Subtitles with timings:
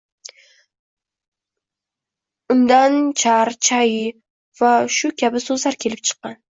[2.57, 3.95] Undan Char, Chai
[4.65, 6.39] va shu kabi so’zlar kelibchiqqan.